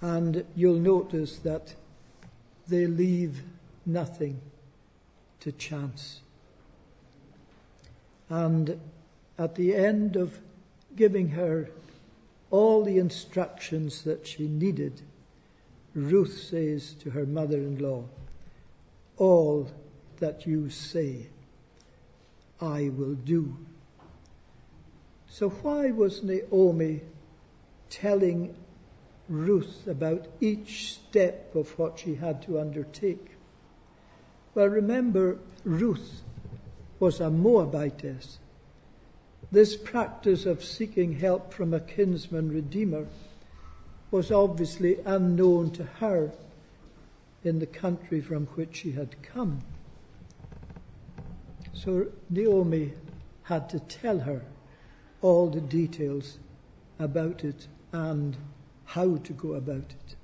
And 0.00 0.44
you'll 0.54 0.78
notice 0.78 1.38
that 1.38 1.74
they 2.68 2.86
leave 2.86 3.42
nothing 3.84 4.40
to 5.40 5.50
chance. 5.50 6.20
And 8.30 8.80
at 9.36 9.56
the 9.56 9.74
end 9.74 10.14
of 10.14 10.38
giving 10.94 11.30
her 11.30 11.70
all 12.52 12.84
the 12.84 12.98
instructions 12.98 14.02
that 14.02 14.28
she 14.28 14.46
needed, 14.46 15.02
Ruth 15.92 16.38
says 16.38 16.94
to 17.00 17.10
her 17.10 17.26
mother 17.26 17.58
in 17.58 17.78
law, 17.78 18.04
All 19.16 19.70
that 20.18 20.46
you 20.46 20.70
say, 20.70 21.26
I 22.60 22.88
will 22.88 23.14
do. 23.14 23.56
So, 25.28 25.48
why 25.48 25.90
was 25.90 26.22
Naomi 26.22 27.00
telling 27.90 28.54
Ruth 29.28 29.86
about 29.86 30.28
each 30.40 30.94
step 30.94 31.54
of 31.54 31.78
what 31.78 31.98
she 31.98 32.16
had 32.16 32.42
to 32.42 32.60
undertake? 32.60 33.32
Well, 34.54 34.66
remember, 34.68 35.38
Ruth 35.64 36.22
was 37.00 37.20
a 37.20 37.30
Moabitess. 37.30 38.38
This 39.50 39.76
practice 39.76 40.46
of 40.46 40.62
seeking 40.62 41.18
help 41.18 41.52
from 41.52 41.74
a 41.74 41.80
kinsman 41.80 42.52
redeemer 42.52 43.06
was 44.10 44.30
obviously 44.30 44.98
unknown 45.04 45.70
to 45.72 45.84
her 45.84 46.32
in 47.44 47.58
the 47.58 47.66
country 47.66 48.20
from 48.20 48.46
which 48.48 48.76
she 48.76 48.92
had 48.92 49.20
come. 49.22 49.60
So 51.72 52.06
Naomi 52.30 52.92
had 53.44 53.68
to 53.70 53.80
tell 53.80 54.20
her 54.20 54.42
all 55.20 55.48
the 55.50 55.60
details 55.60 56.38
about 56.98 57.44
it 57.44 57.66
and 57.92 58.36
how 58.84 59.16
to 59.16 59.32
go 59.32 59.54
about 59.54 59.76
it. 59.76 60.16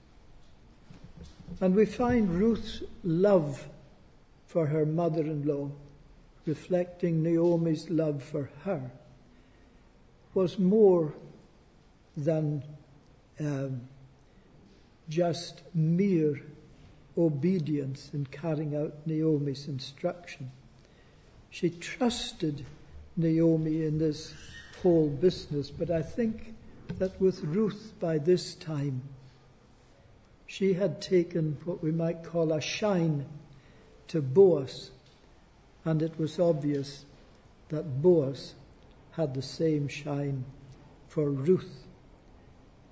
And 1.60 1.74
we 1.74 1.86
find 1.86 2.30
Ruth's 2.30 2.82
love 3.02 3.66
for 4.46 4.66
her 4.66 4.86
mother 4.86 5.22
in 5.22 5.46
law, 5.46 5.70
reflecting 6.46 7.22
Naomi's 7.22 7.90
love 7.90 8.22
for 8.22 8.50
her, 8.64 8.90
was 10.34 10.58
more 10.58 11.14
than 12.16 12.62
um, 13.40 13.80
just 15.08 15.62
mere 15.74 16.40
obedience 17.18 18.10
in 18.14 18.26
carrying 18.26 18.76
out 18.76 18.94
Naomi's 19.04 19.66
instruction. 19.66 20.50
She 21.50 21.70
trusted 21.70 22.64
Naomi 23.16 23.84
in 23.84 23.98
this 23.98 24.32
whole 24.82 25.08
business, 25.08 25.70
but 25.70 25.90
I 25.90 26.02
think 26.02 26.54
that 26.98 27.20
with 27.20 27.42
Ruth 27.42 27.92
by 27.98 28.18
this 28.18 28.54
time, 28.54 29.02
she 30.46 30.74
had 30.74 31.02
taken 31.02 31.58
what 31.64 31.82
we 31.82 31.90
might 31.90 32.24
call 32.24 32.52
a 32.52 32.60
shine 32.60 33.26
to 34.06 34.22
Boaz, 34.22 34.90
and 35.84 36.00
it 36.00 36.18
was 36.18 36.38
obvious 36.38 37.04
that 37.68 38.00
Boaz 38.00 38.54
had 39.12 39.34
the 39.34 39.42
same 39.42 39.88
shine 39.88 40.44
for 41.08 41.30
Ruth. 41.30 41.84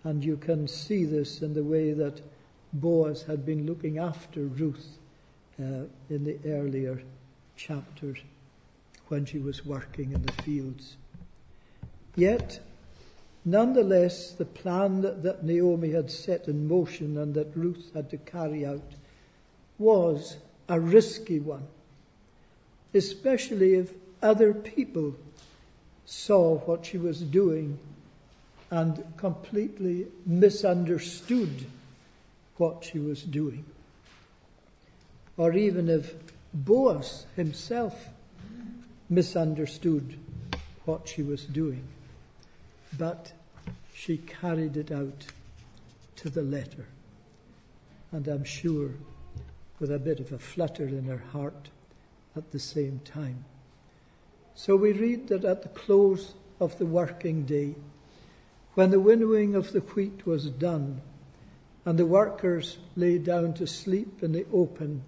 And 0.04 0.25
you 0.25 0.37
can 0.37 0.68
see 0.68 1.04
this 1.04 1.40
in 1.40 1.54
the 1.54 1.64
way 1.64 1.92
that 1.92 2.21
Boaz 2.80 3.23
had 3.23 3.45
been 3.47 3.66
looking 3.66 3.99
after 3.99 4.40
Ruth 4.40 4.99
uh, 5.59 5.85
in 6.11 6.25
the 6.25 6.38
earlier 6.47 7.02
chapters 7.56 8.18
when 9.09 9.25
she 9.25 9.38
was 9.38 9.64
working 9.64 10.12
in 10.12 10.23
the 10.23 10.33
fields. 10.42 10.97
Yet, 12.14 12.61
nonetheless, 13.45 14.33
the 14.33 14.45
plan 14.45 15.00
that, 15.02 15.23
that 15.23 15.45
Naomi 15.45 15.92
had 15.92 16.11
set 16.11 16.49
in 16.49 16.68
motion 16.68 17.16
and 17.18 17.35
that 17.35 17.56
Ruth 17.56 17.90
had 17.95 18.11
to 18.11 18.16
carry 18.18 18.66
out 18.66 18.92
was 19.78 20.37
a 20.68 20.80
risky 20.80 21.38
one, 21.38 21.66
especially 22.95 23.75
if 23.75 23.92
other 24.23 24.52
people 24.52 25.14
saw 26.04 26.59
what 26.59 26.87
she 26.87 26.99
was 26.99 27.21
doing 27.21 27.78
and 28.71 29.04
completely 29.16 30.06
misunderstood 30.25 31.66
what 32.57 32.85
she 32.85 32.99
was 32.99 33.23
doing. 33.23 33.65
Or 35.37 35.53
even 35.53 35.89
if 35.89 36.15
Boaz 36.55 37.27
himself 37.37 38.09
misunderstood 39.09 40.19
what 40.85 41.09
she 41.09 41.23
was 41.23 41.45
doing. 41.45 41.87
But 42.97 43.33
she 43.95 44.19
carried 44.19 44.77
it 44.77 44.91
out 44.91 45.27
to 46.17 46.31
the 46.31 46.43
letter. 46.43 46.87
And 48.13 48.27
I'm 48.29 48.45
sure 48.45 48.91
with 49.79 49.93
a 49.93 49.99
bit 49.99 50.21
of 50.21 50.33
a 50.33 50.39
flutter 50.39 50.89
in 50.89 51.05
her 51.05 51.23
heart 51.33 51.69
at 52.35 52.53
the 52.53 52.59
same 52.59 53.01
time. 53.05 53.45
So 54.55 54.77
we 54.77 54.93
read 54.93 55.29
that 55.29 55.45
at 55.45 55.63
the 55.63 55.69
close 55.69 56.33
of 56.61 56.79
the 56.79 56.87
working 56.87 57.45
day, 57.45 57.75
when 58.75 58.91
the 58.91 59.01
winnowing 59.01 59.55
of 59.55 59.73
the 59.73 59.81
wheat 59.81 60.27
was 60.27 60.47
done, 60.47 61.03
and 61.87 61.99
the 61.99 62.05
workers 62.05 62.78
lay 62.97 63.16
down 63.16 63.55
to 63.55 63.66
sleep 63.66 64.23
in 64.23 64.33
the 64.33 64.45
open 64.52 65.02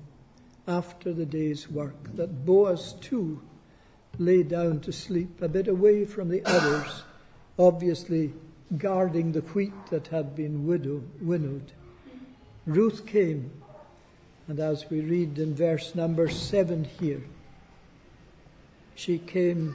after 0.69 1.13
the 1.13 1.27
day's 1.27 1.69
work, 1.69 2.15
that 2.15 2.47
Boaz 2.47 2.95
too 3.01 3.43
lay 4.17 4.45
down 4.45 4.81
to 4.81 4.93
sleep 4.93 5.43
a 5.43 5.49
bit 5.49 5.67
away 5.67 6.05
from 6.05 6.29
the 6.29 6.43
others, 6.47 7.03
obviously 7.59 8.33
guarding 8.77 9.33
the 9.33 9.41
wheat 9.41 9.73
that 9.91 10.07
had 10.09 10.37
been 10.37 10.67
winnowed. 10.67 11.73
Ruth 12.65 13.07
came, 13.07 13.51
and 14.47 14.61
as 14.61 14.89
we 14.89 15.01
read 15.01 15.37
in 15.39 15.57
verse 15.57 15.97
number 15.97 16.29
seven 16.29 16.85
here, 16.85 17.23
she 18.95 19.19
came 19.19 19.75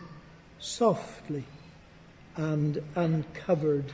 softly 0.59 1.43
and 2.37 2.81
uncovered 2.95 3.91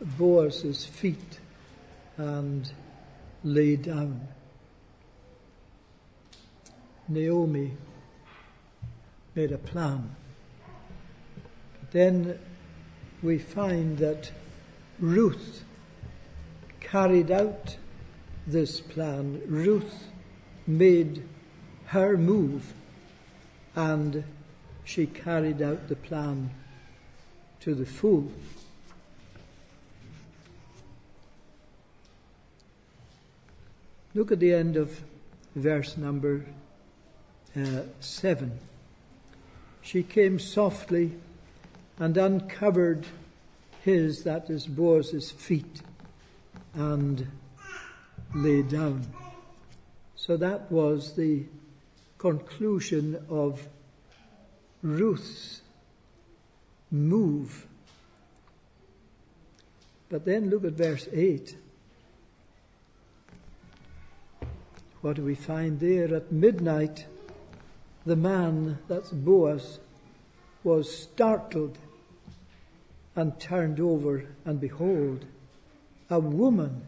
Boaz's 0.00 0.86
feet 0.86 1.40
and 2.18 2.70
lay 3.44 3.76
down. 3.76 4.28
Naomi 7.08 7.72
made 9.34 9.52
a 9.52 9.58
plan. 9.58 10.14
Then 11.90 12.38
we 13.22 13.38
find 13.38 13.96
that 13.98 14.30
Ruth 14.98 15.64
carried 16.80 17.30
out 17.30 17.76
this 18.46 18.80
plan. 18.80 19.40
Ruth 19.46 20.08
made 20.66 21.22
her 21.86 22.16
move 22.16 22.74
and 23.74 24.24
she 24.84 25.06
carried 25.06 25.62
out 25.62 25.88
the 25.88 25.96
plan 25.96 26.50
to 27.60 27.74
the 27.74 27.86
full. 27.86 28.32
Look 34.18 34.32
at 34.32 34.40
the 34.40 34.52
end 34.52 34.76
of 34.76 35.00
verse 35.54 35.96
number 35.96 36.44
uh, 37.56 37.82
7. 38.00 38.58
She 39.80 40.02
came 40.02 40.40
softly 40.40 41.12
and 42.00 42.16
uncovered 42.16 43.06
his, 43.82 44.24
that 44.24 44.50
is 44.50 44.66
Boaz's, 44.66 45.30
feet 45.30 45.82
and 46.74 47.28
lay 48.34 48.62
down. 48.62 49.06
So 50.16 50.36
that 50.36 50.72
was 50.72 51.14
the 51.14 51.44
conclusion 52.18 53.24
of 53.28 53.68
Ruth's 54.82 55.60
move. 56.90 57.68
But 60.08 60.24
then 60.24 60.50
look 60.50 60.64
at 60.64 60.72
verse 60.72 61.06
8. 61.12 61.54
What 65.00 65.14
do 65.14 65.22
we 65.22 65.36
find 65.36 65.78
there? 65.78 66.12
At 66.12 66.32
midnight, 66.32 67.06
the 68.04 68.16
man, 68.16 68.78
that's 68.88 69.10
Boaz, 69.10 69.78
was 70.64 70.92
startled 70.92 71.78
and 73.14 73.38
turned 73.38 73.78
over, 73.78 74.26
and 74.44 74.60
behold, 74.60 75.24
a 76.10 76.18
woman 76.18 76.82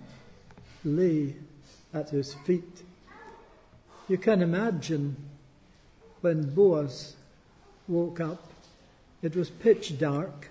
lay 0.84 1.36
at 1.94 2.10
his 2.10 2.34
feet. 2.34 2.82
You 4.08 4.18
can 4.18 4.42
imagine 4.42 5.16
when 6.20 6.52
Boaz 6.52 7.14
woke 7.86 8.18
up, 8.18 8.52
it 9.22 9.36
was 9.36 9.50
pitch 9.50 9.98
dark. 9.98 10.50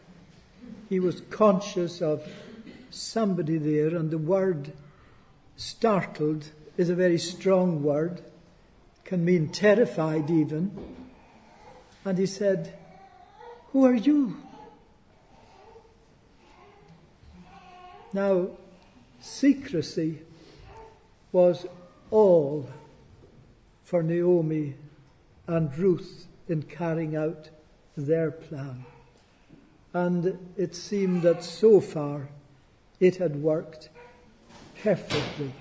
He 0.87 0.99
was 0.99 1.21
conscious 1.29 2.01
of 2.01 2.25
somebody 2.89 3.57
there, 3.57 3.95
and 3.95 4.11
the 4.11 4.17
word 4.17 4.71
startled 5.57 6.51
is 6.79 6.89
a 6.89 6.95
very 6.95 7.17
strong 7.17 7.83
word, 7.83 8.21
can 9.03 9.25
mean 9.25 9.49
terrified 9.49 10.31
even. 10.31 10.71
And 12.05 12.17
he 12.17 12.25
said, 12.25 12.73
Who 13.73 13.85
are 13.85 13.93
you? 13.93 14.37
Now, 18.13 18.51
secrecy 19.19 20.19
was 21.33 21.65
all 22.11 22.69
for 23.83 24.01
Naomi 24.01 24.75
and 25.47 25.77
Ruth 25.77 26.27
in 26.47 26.63
carrying 26.63 27.13
out 27.13 27.49
their 27.97 28.31
plan. 28.31 28.85
And 29.93 30.53
it 30.55 30.75
seemed 30.75 31.23
that 31.23 31.43
so 31.43 31.81
far 31.81 32.29
it 33.01 33.17
had 33.17 33.35
worked 33.35 33.89
perfectly. 34.81 35.51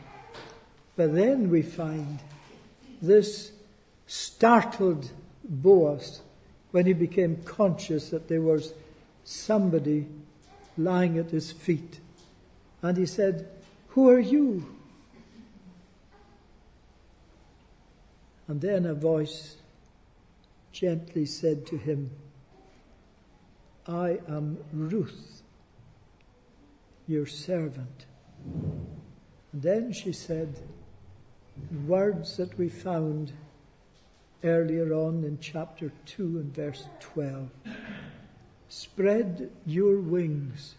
But 0.99 1.15
then 1.15 1.49
we 1.49 1.63
find 1.63 2.19
this 3.01 3.53
startled 4.09 5.13
Boaz 5.45 6.23
when 6.73 6.87
he 6.87 6.93
became 6.93 7.37
conscious 7.45 8.11
that 8.11 8.27
there 8.27 8.43
was 8.43 8.75
somebody 9.23 10.09
lying 10.77 11.17
at 11.17 11.31
his 11.31 11.53
feet. 11.53 12.01
And 12.83 12.97
he 12.97 13.07
said, 13.07 13.49
Who 13.91 14.11
are 14.11 14.19
you? 14.19 14.67
And 18.49 18.61
then 18.61 18.85
a 18.85 18.95
voice 18.95 19.55
gently 20.73 21.27
said 21.27 21.65
to 21.69 21.77
him, 21.77 22.11
I 23.87 24.19
am 24.27 24.59
Ruth, 24.73 25.43
your 27.07 27.27
servant. 27.27 28.07
And 29.53 29.63
then 29.63 29.93
she 29.93 30.13
said, 30.13 30.59
words 31.87 32.37
that 32.37 32.59
we 32.59 32.69
found 32.69 33.33
earlier 34.45 34.93
on 34.93 35.25
in 35.25 35.39
chapter 35.41 35.93
2 36.07 36.23
and 36.23 36.55
verse 36.55 36.87
12. 37.01 37.49
Spread 38.69 39.51
your 39.67 39.99
wings 39.99 40.75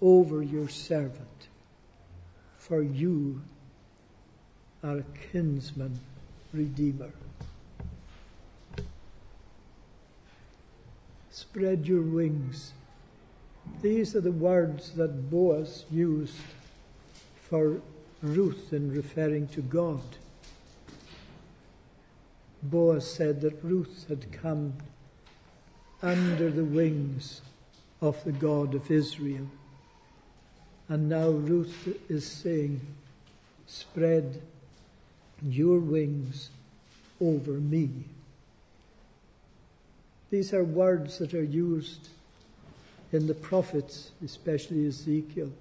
over 0.00 0.42
your 0.42 0.68
servant, 0.68 1.48
for 2.56 2.82
you 2.82 3.42
are 4.82 4.98
a 4.98 5.04
kinsman 5.32 6.00
redeemer. 6.52 7.10
Spread 11.30 11.86
your 11.86 12.02
wings. 12.02 12.72
These 13.82 14.16
are 14.16 14.20
the 14.20 14.32
words 14.32 14.92
that 14.92 15.30
Boaz 15.30 15.84
used 15.90 16.34
for 17.48 17.80
Ruth 18.22 18.72
in 18.72 18.92
referring 18.92 19.48
to 19.48 19.60
God. 19.60 20.02
Boaz 22.62 23.10
said 23.10 23.40
that 23.42 23.62
Ruth 23.62 24.06
had 24.08 24.32
come 24.32 24.74
under 26.02 26.50
the 26.50 26.64
wings 26.64 27.40
of 28.00 28.22
the 28.24 28.32
God 28.32 28.74
of 28.74 28.90
Israel. 28.90 29.46
And 30.88 31.08
now 31.08 31.28
Ruth 31.28 31.88
is 32.08 32.26
saying, 32.26 32.80
Spread 33.66 34.42
your 35.42 35.78
wings 35.78 36.50
over 37.20 37.52
me. 37.52 38.04
These 40.30 40.52
are 40.52 40.64
words 40.64 41.18
that 41.18 41.34
are 41.34 41.42
used 41.42 42.08
in 43.12 43.26
the 43.26 43.34
prophets, 43.34 44.10
especially 44.24 44.86
Ezekiel, 44.86 45.52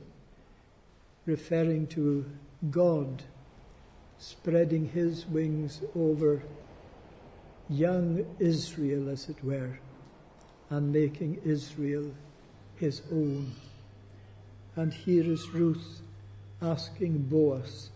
referring 1.25 1.87
to 1.87 2.25
God 2.71 3.23
spreading 4.17 4.89
his 4.89 5.25
wings 5.27 5.81
over 5.95 6.41
young 7.69 8.25
Israel, 8.39 9.09
as 9.09 9.29
it 9.29 9.43
were, 9.43 9.79
and 10.69 10.91
making 10.91 11.41
Israel 11.43 12.11
his 12.75 13.01
own. 13.11 13.51
And 14.75 14.93
here 14.93 15.23
is 15.23 15.49
Ruth 15.49 16.01
asking 16.61 17.17
Boaz 17.23 17.89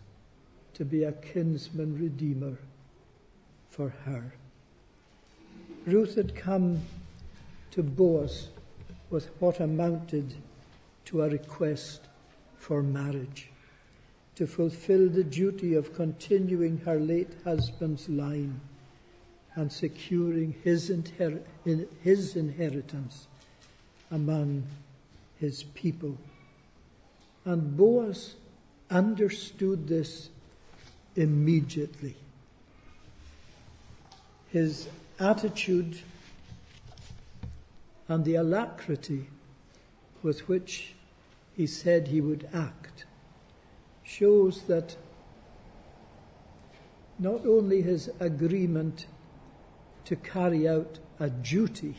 to 0.74 0.86
be 0.86 1.04
a 1.04 1.12
kinsman 1.12 1.98
redeemer 2.00 2.58
for 3.70 3.90
her. 4.06 4.34
Ruth 5.86 6.16
had 6.16 6.36
come 6.36 6.82
to 7.72 7.82
Boaz 7.82 8.50
with 9.10 9.30
what 9.40 9.60
amounted 9.60 10.36
to 11.06 11.24
a 11.24 11.30
request 11.30 12.02
for 12.58 12.84
marriage, 12.84 13.51
to 14.36 14.48
fulfill 14.48 15.10
the 15.10 15.24
duty 15.24 15.74
of 15.74 15.94
continuing 15.94 16.80
her 16.80 17.00
late 17.00 17.34
husband's 17.44 18.08
line 18.10 18.60
and 19.56 19.72
securing 19.72 20.56
his, 20.64 20.90
inher- 20.90 21.44
his 22.02 22.36
inheritance 22.36 23.28
among 24.10 24.64
his 25.40 25.64
people. 25.64 26.18
And 27.44 27.76
Boaz 27.76 28.36
understood 28.90 29.88
this 29.88 30.30
immediately. 31.16 32.16
His 34.50 34.88
attitude 35.20 36.00
and 38.08 38.26
the 38.26 38.36
alacrity 38.36 39.28
with 40.22 40.48
which 40.48 40.94
he 41.56 41.66
said 41.66 42.08
he 42.08 42.22
would 42.22 42.48
act 42.54 42.81
shows 44.12 44.64
that 44.64 44.96
not 47.18 47.46
only 47.46 47.82
his 47.82 48.10
agreement 48.20 49.06
to 50.04 50.16
carry 50.16 50.68
out 50.68 51.00
a 51.20 51.30
duty, 51.30 51.96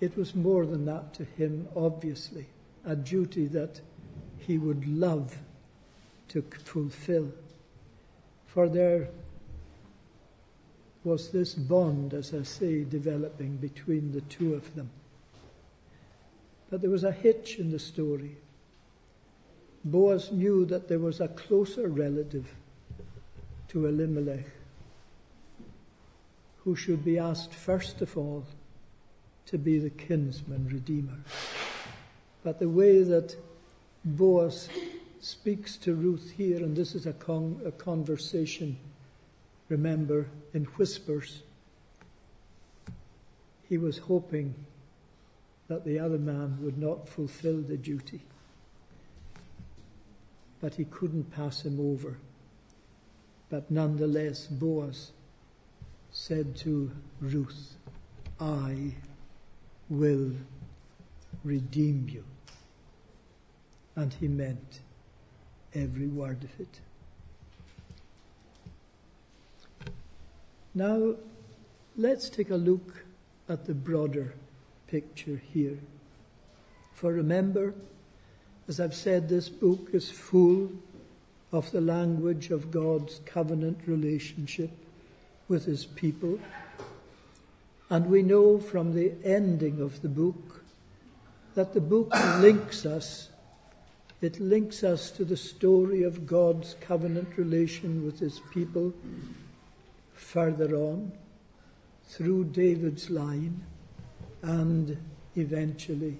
it 0.00 0.16
was 0.16 0.34
more 0.34 0.64
than 0.64 0.84
that 0.84 1.12
to 1.14 1.24
him, 1.24 1.66
obviously, 1.74 2.46
a 2.84 2.94
duty 2.94 3.46
that 3.46 3.80
he 4.38 4.58
would 4.58 4.86
love 4.86 5.38
to 6.28 6.42
fulfill. 6.64 7.32
For 8.46 8.68
there 8.68 9.08
was 11.02 11.30
this 11.30 11.54
bond, 11.54 12.14
as 12.14 12.32
I 12.32 12.42
say, 12.42 12.84
developing 12.84 13.56
between 13.56 14.12
the 14.12 14.20
two 14.22 14.54
of 14.54 14.74
them. 14.76 14.90
But 16.70 16.80
there 16.80 16.90
was 16.90 17.04
a 17.04 17.12
hitch 17.12 17.58
in 17.58 17.72
the 17.72 17.78
story. 17.78 18.36
Boaz 19.84 20.32
knew 20.32 20.64
that 20.66 20.88
there 20.88 20.98
was 20.98 21.20
a 21.20 21.28
closer 21.28 21.88
relative 21.88 22.54
to 23.68 23.86
Elimelech 23.86 24.46
who 26.64 26.74
should 26.74 27.04
be 27.04 27.18
asked 27.18 27.54
first 27.54 28.02
of 28.02 28.16
all 28.16 28.44
to 29.46 29.56
be 29.56 29.78
the 29.78 29.90
kinsman 29.90 30.68
redeemer. 30.68 31.18
But 32.42 32.58
the 32.58 32.68
way 32.68 33.02
that 33.02 33.36
Boaz 34.04 34.68
speaks 35.20 35.76
to 35.78 35.94
Ruth 35.94 36.34
here, 36.36 36.58
and 36.58 36.76
this 36.76 36.94
is 36.94 37.06
a, 37.06 37.12
con- 37.12 37.60
a 37.64 37.72
conversation, 37.72 38.78
remember, 39.68 40.26
in 40.52 40.64
whispers. 40.64 41.42
He 43.68 43.78
was 43.78 43.98
hoping 43.98 44.54
that 45.68 45.84
the 45.84 45.98
other 45.98 46.18
man 46.18 46.58
would 46.62 46.78
not 46.78 47.08
fulfill 47.08 47.60
the 47.60 47.76
duty. 47.76 48.22
But 50.60 50.74
he 50.74 50.84
couldn't 50.84 51.30
pass 51.30 51.64
him 51.64 51.78
over. 51.80 52.18
But 53.48 53.70
nonetheless, 53.70 54.46
Boaz 54.46 55.12
said 56.10 56.56
to 56.56 56.90
Ruth, 57.20 57.74
I 58.40 58.94
will 59.88 60.32
redeem 61.44 62.08
you. 62.08 62.24
And 63.96 64.12
he 64.14 64.28
meant 64.28 64.80
every 65.74 66.06
word 66.06 66.44
of 66.44 66.60
it. 66.60 66.80
Now, 70.74 71.14
let's 71.96 72.28
take 72.28 72.50
a 72.50 72.56
look 72.56 73.04
at 73.48 73.64
the 73.64 73.74
broader 73.74 74.34
picture 74.86 75.40
here. 75.52 75.78
For 76.92 77.12
remember, 77.12 77.74
as 78.68 78.80
I've 78.80 78.94
said, 78.94 79.28
this 79.28 79.48
book 79.48 79.88
is 79.92 80.10
full 80.10 80.70
of 81.52 81.70
the 81.72 81.80
language 81.80 82.50
of 82.50 82.70
God's 82.70 83.20
covenant 83.24 83.80
relationship 83.86 84.70
with 85.48 85.64
his 85.64 85.86
people. 85.86 86.38
And 87.90 88.06
we 88.06 88.22
know 88.22 88.58
from 88.58 88.94
the 88.94 89.12
ending 89.24 89.80
of 89.80 90.02
the 90.02 90.08
book 90.08 90.62
that 91.54 91.72
the 91.72 91.80
book 91.80 92.12
links 92.38 92.84
us 92.84 93.30
it 94.20 94.40
links 94.40 94.82
us 94.82 95.12
to 95.12 95.24
the 95.24 95.36
story 95.36 96.02
of 96.02 96.26
God's 96.26 96.74
covenant 96.80 97.36
relation 97.36 98.04
with 98.04 98.18
his 98.18 98.40
people 98.52 98.92
further 100.12 100.74
on 100.74 101.12
through 102.08 102.44
David's 102.46 103.10
line, 103.10 103.64
and 104.42 104.96
eventually 105.36 106.18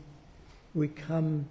we 0.74 0.86
come 0.86 1.48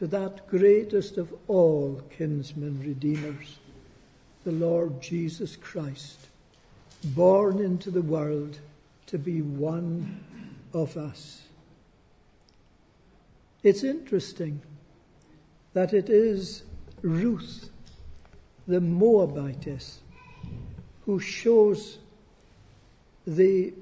to 0.00 0.06
that 0.06 0.46
greatest 0.48 1.18
of 1.18 1.30
all 1.46 2.00
kinsmen 2.16 2.80
redeemers, 2.80 3.58
the 4.44 4.50
Lord 4.50 5.02
Jesus 5.02 5.56
Christ, 5.56 6.28
born 7.04 7.58
into 7.58 7.90
the 7.90 8.00
world 8.00 8.60
to 9.08 9.18
be 9.18 9.42
one 9.42 10.24
of 10.72 10.96
us. 10.96 11.42
It's 13.62 13.84
interesting 13.84 14.62
that 15.74 15.92
it 15.92 16.08
is 16.08 16.62
Ruth, 17.02 17.68
the 18.66 18.80
Moabitess, 18.80 19.98
who 21.04 21.20
shows 21.20 21.98
the 23.26 23.74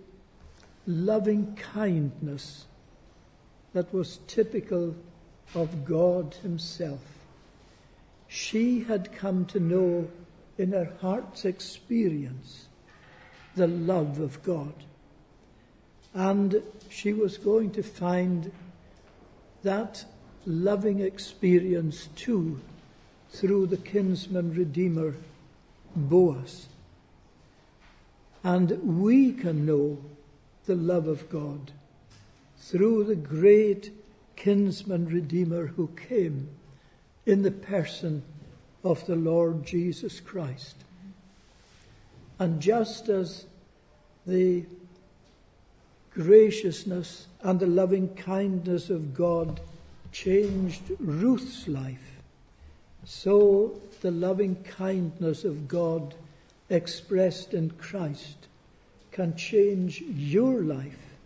loving 0.84 1.54
kindness 1.54 2.66
that 3.72 3.94
was 3.94 4.18
typical 4.26 4.96
of 5.54 5.84
God 5.84 6.36
Himself. 6.42 7.00
She 8.28 8.80
had 8.84 9.12
come 9.12 9.46
to 9.46 9.60
know 9.60 10.08
in 10.58 10.72
her 10.72 10.92
heart's 11.00 11.44
experience 11.44 12.66
the 13.56 13.66
love 13.66 14.18
of 14.20 14.42
God. 14.42 14.74
And 16.14 16.62
she 16.88 17.12
was 17.12 17.38
going 17.38 17.70
to 17.72 17.82
find 17.82 18.52
that 19.62 20.04
loving 20.46 21.00
experience 21.00 22.08
too 22.16 22.60
through 23.30 23.66
the 23.66 23.76
kinsman 23.76 24.54
redeemer 24.54 25.14
Boaz. 25.94 26.66
And 28.42 28.70
we 29.00 29.32
can 29.32 29.66
know 29.66 29.98
the 30.66 30.76
love 30.76 31.08
of 31.08 31.28
God 31.28 31.72
through 32.58 33.04
the 33.04 33.16
great 33.16 33.90
kinsman 34.38 35.06
redeemer 35.06 35.66
who 35.66 35.88
came 36.08 36.48
in 37.26 37.42
the 37.42 37.50
person 37.50 38.22
of 38.84 39.04
the 39.06 39.16
Lord 39.16 39.66
Jesus 39.66 40.20
Christ. 40.20 40.76
And 42.38 42.62
just 42.62 43.08
as 43.08 43.46
the 44.26 44.64
graciousness 46.10 47.26
and 47.40 47.58
the 47.58 47.66
loving 47.66 48.14
kindness 48.14 48.90
of 48.90 49.12
God 49.12 49.60
changed 50.12 50.82
Ruth's 51.00 51.66
life, 51.66 52.20
so 53.04 53.80
the 54.02 54.12
loving 54.12 54.62
kindness 54.62 55.42
of 55.42 55.66
God 55.66 56.14
expressed 56.70 57.54
in 57.54 57.70
Christ 57.70 58.46
can 59.10 59.34
change 59.34 60.00
your 60.00 60.62
life 60.62 61.16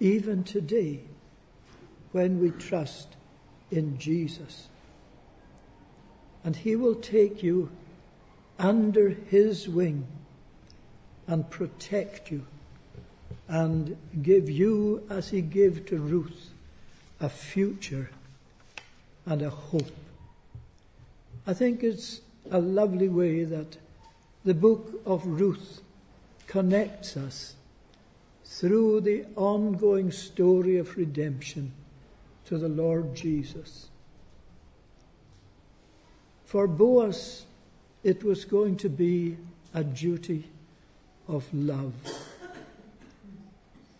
even 0.00 0.42
today 0.42 1.02
when 2.12 2.40
we 2.40 2.50
trust 2.50 3.16
in 3.70 3.98
Jesus. 3.98 4.68
And 6.44 6.56
He 6.56 6.76
will 6.76 6.94
take 6.94 7.42
you 7.42 7.70
under 8.58 9.10
His 9.10 9.68
wing 9.68 10.06
and 11.26 11.48
protect 11.48 12.30
you 12.30 12.46
and 13.48 13.96
give 14.22 14.48
you, 14.48 15.04
as 15.10 15.30
He 15.30 15.42
gave 15.42 15.86
to 15.86 15.98
Ruth, 15.98 16.50
a 17.20 17.28
future 17.28 18.10
and 19.26 19.42
a 19.42 19.50
hope. 19.50 19.96
I 21.46 21.54
think 21.54 21.82
it's 21.82 22.20
a 22.50 22.58
lovely 22.58 23.08
way 23.08 23.44
that 23.44 23.76
the 24.44 24.54
book 24.54 25.00
of 25.04 25.26
Ruth 25.26 25.82
connects 26.46 27.16
us 27.16 27.54
through 28.44 29.02
the 29.02 29.24
ongoing 29.36 30.10
story 30.10 30.76
of 30.76 30.96
redemption 30.96 31.72
to 32.50 32.58
the 32.58 32.68
Lord 32.68 33.14
Jesus. 33.14 33.90
For 36.44 36.66
Boaz, 36.66 37.44
it 38.02 38.24
was 38.24 38.44
going 38.44 38.76
to 38.78 38.88
be 38.88 39.36
a 39.72 39.84
duty 39.84 40.50
of 41.28 41.46
love. 41.54 41.94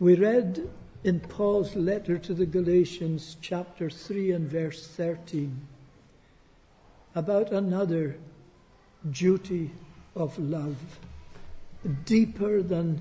We 0.01 0.17
read 0.17 0.69
in 1.05 1.21
Paul's 1.21 1.77
letter 1.77 2.19
to 2.19 2.35
the 2.35 2.45
Galatians, 2.45 3.37
chapter 3.41 3.89
3 3.89 4.33
and 4.33 4.51
verse 4.51 4.85
13, 4.85 5.61
about 7.15 7.53
another 7.53 8.17
duty 9.09 9.71
of 10.17 10.37
love, 10.41 10.99
deeper 12.05 12.63
than 12.63 13.01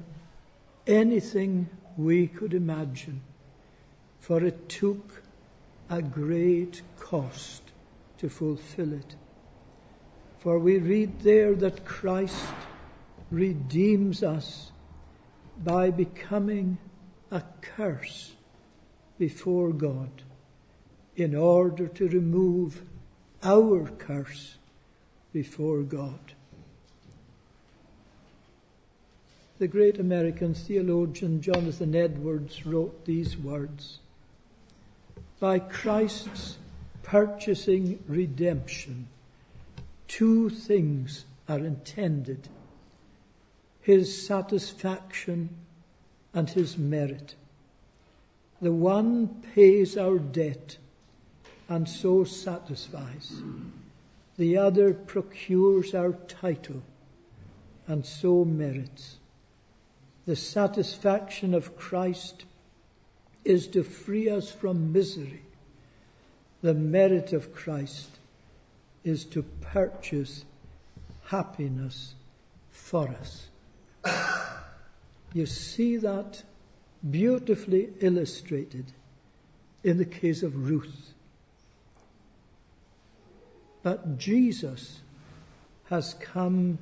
anything 0.86 1.70
we 1.98 2.28
could 2.28 2.54
imagine, 2.54 3.22
for 4.20 4.44
it 4.44 4.70
took 4.70 5.24
a 5.90 6.02
great 6.02 6.82
cost 7.00 7.64
to 8.18 8.30
fulfill 8.30 8.94
it. 8.94 9.16
For 10.40 10.60
we 10.60 10.78
read 10.78 11.22
there 11.22 11.56
that 11.56 11.86
Christ 11.86 12.54
redeems 13.32 14.24
us 14.24 14.72
by 15.64 15.90
becoming 15.90 16.78
a 17.32 17.44
curse 17.62 18.34
before 19.18 19.72
God 19.72 20.24
in 21.16 21.36
order 21.36 21.88
to 21.88 22.08
remove 22.08 22.82
our 23.44 23.88
curse 23.98 24.56
before 25.34 25.82
God. 25.82 26.34
The 29.58 29.68
great 29.68 30.00
American 30.00 30.54
theologian 30.54 31.42
Jonathan 31.42 31.94
Edwards 31.94 32.66
wrote 32.66 33.04
these 33.04 33.38
words 33.38 34.00
By 35.40 35.60
Christ's 35.60 36.58
purchasing 37.04 38.04
redemption, 38.08 39.08
two 40.08 40.50
things 40.50 41.26
are 41.48 41.60
intended 41.60 42.50
his 43.82 44.28
satisfaction 44.28 45.50
and 46.32 46.50
his 46.50 46.78
merit. 46.78 47.34
The 48.62 48.72
one 48.72 49.42
pays 49.56 49.98
our 49.98 50.20
debt 50.20 50.78
and 51.68 51.90
so 51.90 52.24
satisfies. 52.24 53.42
The 54.38 54.58
other 54.58 54.94
procures 54.94 55.96
our 55.96 56.14
title 56.28 56.84
and 57.88 58.06
so 58.06 58.46
merits. 58.46 59.18
The 60.28 60.36
satisfaction 60.36 61.56
of 61.56 61.76
Christ 61.76 62.46
is 63.44 63.68
to 63.68 63.84
free 63.84 64.30
us 64.30 64.52
from 64.52 64.92
misery. 64.92 65.44
The 66.62 66.74
merit 66.74 67.34
of 67.34 67.54
Christ 67.54 68.20
is 69.04 69.24
to 69.26 69.44
purchase 69.44 70.46
happiness 71.26 72.16
for 72.70 73.08
us. 73.08 73.48
You 75.34 75.46
see 75.46 75.96
that 75.98 76.44
beautifully 77.10 77.90
illustrated 78.02 78.92
in 79.84 79.98
the 79.98 80.06
case 80.06 80.44
of 80.44 80.70
Ruth. 80.70 81.14
But 83.82 84.18
Jesus 84.18 85.00
has 85.86 86.16
come 86.16 86.80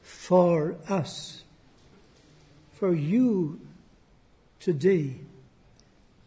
for 0.00 0.74
us. 0.88 1.44
For 2.72 2.92
you 2.92 3.60
today 4.58 5.18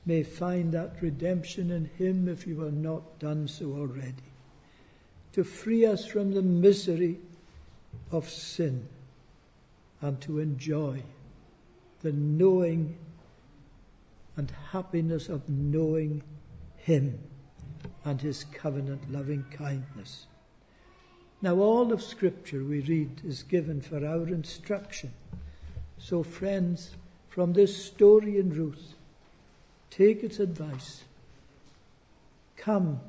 may 0.06 0.24
find 0.24 0.72
that 0.72 1.02
redemption 1.02 1.72
in 1.72 1.86
Him 1.98 2.28
if 2.28 2.46
you 2.46 2.62
have 2.62 2.74
not 2.74 3.20
done 3.20 3.48
so 3.48 3.74
already. 3.74 4.14
To 5.34 5.44
free 5.44 5.86
us 5.86 6.06
from 6.06 6.32
the 6.32 6.42
misery 6.42 7.20
of 8.12 8.30
sin 8.30 8.88
and 10.02 10.22
to 10.22 10.40
enjoy 10.40 11.02
the 12.02 12.12
knowing 12.14 12.98
and 14.38 14.52
happiness 14.72 15.30
of 15.30 15.50
knowing 15.50 16.22
Him 16.78 17.20
and 18.04 18.22
His 18.22 18.44
covenant 18.44 19.12
loving 19.12 19.46
kindness. 19.52 20.28
Now, 21.42 21.56
all 21.56 21.92
of 21.92 22.02
Scripture 22.02 22.64
we 22.64 22.82
read 22.82 23.22
is 23.26 23.44
given 23.44 23.82
for 23.82 24.06
our 24.06 24.28
instruction. 24.28 25.14
So, 25.98 26.24
friends, 26.24 26.92
from 27.30 27.54
this 27.54 27.86
story 27.86 28.38
in 28.40 28.50
Ruth, 28.50 28.95
take 29.96 30.24
its 30.24 30.40
advice. 30.40 31.04
Come 32.58 33.00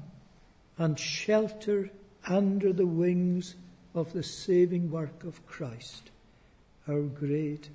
and 0.78 0.98
shelter 0.98 1.90
under 2.28 2.72
the 2.72 2.86
wings 2.86 3.56
of 3.94 4.12
the 4.12 4.22
saving 4.22 4.90
work 4.90 5.24
of 5.24 5.44
Christ, 5.46 6.10
our 6.86 7.02
great 7.02 7.70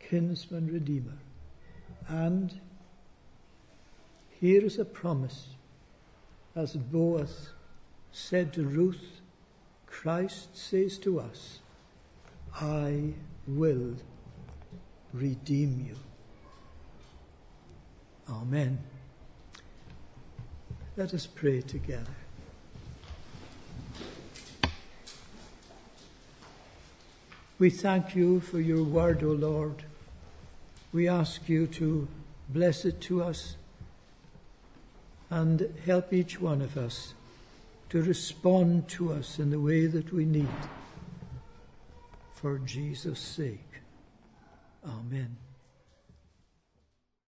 kinsman 0.00 0.66
redeemer. 0.70 1.18
And 2.08 2.60
here 4.40 4.64
is 4.64 4.78
a 4.78 4.84
promise, 4.84 5.48
as 6.54 6.74
Boaz 6.74 7.50
said 8.10 8.52
to 8.54 8.64
Ruth, 8.64 9.20
Christ 9.86 10.56
says 10.56 10.98
to 10.98 11.20
us, 11.20 11.60
I 12.54 13.14
will 13.46 13.94
redeem 15.12 15.86
you. 15.88 15.96
Amen. 18.28 18.78
Let 20.96 21.14
us 21.14 21.26
pray 21.26 21.60
together. 21.62 22.16
We 27.58 27.70
thank 27.70 28.16
you 28.16 28.40
for 28.40 28.60
your 28.60 28.82
word, 28.82 29.22
O 29.22 29.28
Lord. 29.28 29.84
We 30.92 31.08
ask 31.08 31.48
you 31.48 31.66
to 31.68 32.08
bless 32.48 32.84
it 32.84 33.00
to 33.02 33.22
us 33.22 33.56
and 35.30 35.72
help 35.86 36.12
each 36.12 36.40
one 36.40 36.60
of 36.60 36.76
us 36.76 37.14
to 37.88 38.02
respond 38.02 38.88
to 38.88 39.12
us 39.12 39.38
in 39.38 39.50
the 39.50 39.60
way 39.60 39.86
that 39.86 40.12
we 40.12 40.24
need. 40.24 40.48
For 42.34 42.58
Jesus' 42.58 43.20
sake. 43.20 43.80
Amen. 44.84 45.36